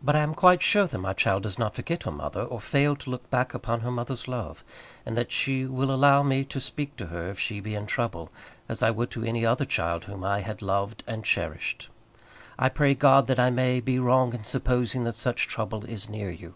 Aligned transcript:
But 0.00 0.14
I 0.14 0.20
am 0.20 0.34
quite 0.34 0.62
sure 0.62 0.86
that 0.86 0.98
my 0.98 1.12
child 1.12 1.42
does 1.42 1.58
not 1.58 1.74
forget 1.74 2.04
her 2.04 2.12
mother, 2.12 2.42
or 2.42 2.60
fail 2.60 2.94
to 2.94 3.10
look 3.10 3.28
back 3.28 3.54
upon 3.54 3.80
her 3.80 3.90
mother's 3.90 4.28
love; 4.28 4.62
and 5.04 5.18
that 5.18 5.32
she 5.32 5.66
will 5.66 5.90
allow 5.90 6.22
me 6.22 6.44
to 6.44 6.60
speak 6.60 6.94
to 6.98 7.06
her 7.06 7.28
if 7.28 7.40
she 7.40 7.58
be 7.58 7.74
in 7.74 7.86
trouble, 7.88 8.30
as 8.68 8.84
I 8.84 8.92
would 8.92 9.10
to 9.10 9.24
any 9.24 9.44
other 9.44 9.64
child 9.64 10.04
whom 10.04 10.22
I 10.22 10.42
had 10.42 10.62
loved 10.62 11.02
and 11.08 11.24
cherished. 11.24 11.88
I 12.56 12.68
pray 12.68 12.94
God 12.94 13.26
that 13.26 13.40
I 13.40 13.50
may 13.50 13.80
be 13.80 13.98
wrong 13.98 14.32
in 14.32 14.44
supposing 14.44 15.02
that 15.02 15.16
such 15.16 15.48
trouble 15.48 15.84
is 15.86 16.08
near 16.08 16.30
you. 16.30 16.54